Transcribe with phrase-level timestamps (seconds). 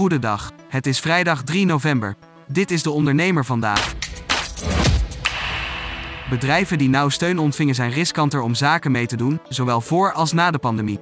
[0.00, 0.52] Goedendag.
[0.68, 2.16] Het is vrijdag 3 november.
[2.48, 3.94] Dit is de ondernemer vandaag.
[6.30, 10.32] Bedrijven die nauw steun ontvingen zijn riskanter om zaken mee te doen, zowel voor als
[10.32, 10.98] na de pandemie.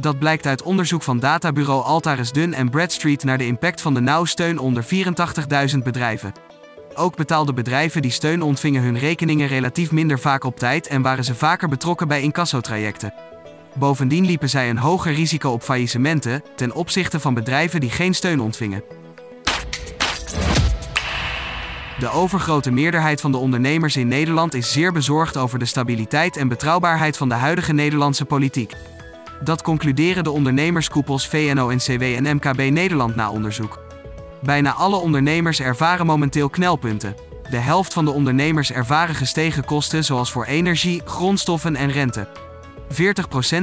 [0.00, 4.00] Dat blijkt uit onderzoek van databureau Altaris Dun en Bradstreet naar de impact van de
[4.00, 6.32] nauw steun onder 84.000 bedrijven.
[6.94, 11.24] Ook betaalden bedrijven die steun ontvingen hun rekeningen relatief minder vaak op tijd en waren
[11.24, 13.14] ze vaker betrokken bij incassotrajecten.
[13.74, 18.40] Bovendien liepen zij een hoger risico op faillissementen ten opzichte van bedrijven die geen steun
[18.40, 18.82] ontvingen.
[21.98, 26.48] De overgrote meerderheid van de ondernemers in Nederland is zeer bezorgd over de stabiliteit en
[26.48, 28.72] betrouwbaarheid van de huidige Nederlandse politiek.
[29.44, 33.80] Dat concluderen de ondernemerskoepels VNO-NCW en MKB Nederland na onderzoek.
[34.42, 37.16] Bijna alle ondernemers ervaren momenteel knelpunten.
[37.50, 42.28] De helft van de ondernemers ervaren gestegen kosten zoals voor energie, grondstoffen en rente.
[42.92, 42.94] 40%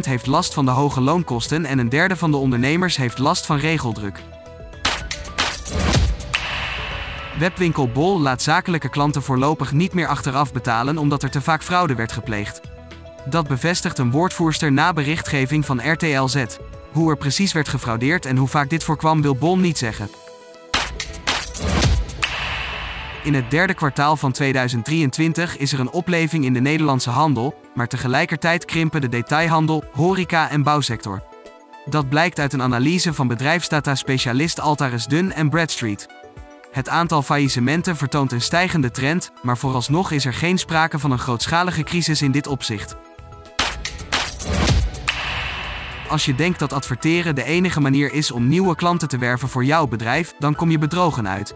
[0.01, 3.57] heeft last van de hoge loonkosten en een derde van de ondernemers heeft last van
[3.57, 4.21] regeldruk.
[7.39, 11.95] Webwinkel Bol laat zakelijke klanten voorlopig niet meer achteraf betalen omdat er te vaak fraude
[11.95, 12.61] werd gepleegd.
[13.25, 16.45] Dat bevestigt een woordvoerster na berichtgeving van RTL Z.
[16.91, 20.09] Hoe er precies werd gefraudeerd en hoe vaak dit voorkwam wil Bol niet zeggen.
[23.23, 27.87] In het derde kwartaal van 2023 is er een opleving in de Nederlandse handel, maar
[27.87, 31.23] tegelijkertijd krimpen de detailhandel, horeca en bouwsector.
[31.85, 36.07] Dat blijkt uit een analyse van bedrijfsdata-specialist Altaris Dun en Bradstreet.
[36.71, 41.19] Het aantal faillissementen vertoont een stijgende trend, maar vooralsnog is er geen sprake van een
[41.19, 42.95] grootschalige crisis in dit opzicht.
[46.09, 49.63] Als je denkt dat adverteren de enige manier is om nieuwe klanten te werven voor
[49.63, 51.55] jouw bedrijf, dan kom je bedrogen uit.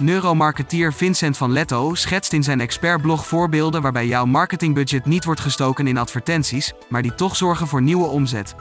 [0.00, 5.86] Neuromarketeer Vincent van Letto schetst in zijn expertblog voorbeelden waarbij jouw marketingbudget niet wordt gestoken
[5.86, 8.54] in advertenties, maar die toch zorgen voor nieuwe omzet.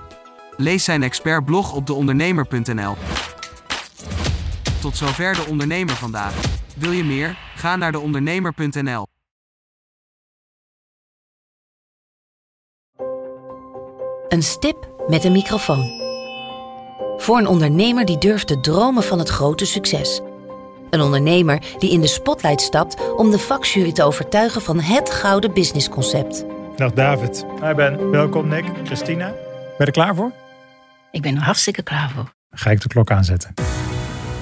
[0.58, 2.96] Lees zijn expertblog op deondernemer.nl.
[4.82, 6.34] Tot zover de ondernemer vandaag.
[6.76, 7.38] Wil je meer?
[7.56, 9.08] Ga naar deondernemer.nl.
[14.28, 16.08] Een stip met een microfoon.
[17.18, 20.22] Voor een ondernemer die durft te dromen van het grote succes.
[20.90, 25.54] Een ondernemer die in de spotlight stapt om de vakjury te overtuigen van het gouden
[25.54, 26.46] businessconcept.
[26.76, 27.46] Dag David.
[27.62, 28.12] Hi Ben.
[28.12, 28.66] Welkom Nick.
[28.84, 29.26] Christina.
[29.28, 29.38] Ben
[29.78, 30.32] je er klaar voor?
[31.12, 32.24] Ik ben er hartstikke klaar voor.
[32.50, 33.54] Dan ga ik de klok aanzetten.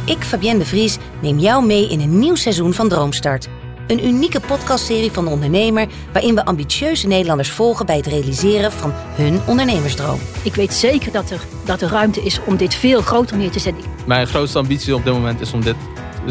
[0.05, 3.47] Ik, Fabienne de Vries, neem jou mee in een nieuw seizoen van Droomstart.
[3.87, 8.91] Een unieke podcastserie van de ondernemer waarin we ambitieuze Nederlanders volgen bij het realiseren van
[8.93, 10.19] hun ondernemersdroom.
[10.43, 13.59] Ik weet zeker dat er, dat er ruimte is om dit veel groter neer te
[13.59, 13.83] zetten.
[14.05, 15.75] Mijn grootste ambitie op dit moment is om dit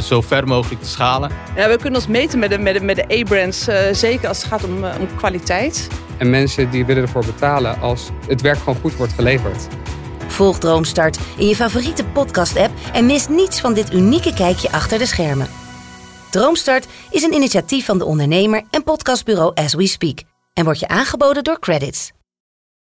[0.04, 1.30] zo ver mogelijk te schalen.
[1.56, 4.38] Ja, we kunnen ons meten met de, met de, met de A-brands, uh, zeker als
[4.38, 5.88] het gaat om, uh, om kwaliteit.
[6.18, 9.66] En mensen die willen ervoor betalen als het werk gewoon goed wordt geleverd.
[10.26, 15.06] Volg Droomstart in je favoriete podcast-app en mis niets van dit unieke kijkje achter de
[15.06, 15.48] schermen.
[16.30, 20.18] Droomstart is een initiatief van de ondernemer en podcastbureau As We Speak
[20.52, 22.15] en wordt je aangeboden door Credits.